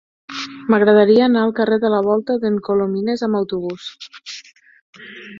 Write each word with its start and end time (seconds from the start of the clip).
M'agradaria 0.73 1.25
anar 1.25 1.43
al 1.47 1.51
carrer 1.59 1.77
de 1.83 1.91
la 1.95 1.99
Volta 2.07 2.37
d'en 2.45 2.57
Colomines 2.69 3.23
amb 3.27 3.41
autobús. 3.41 3.91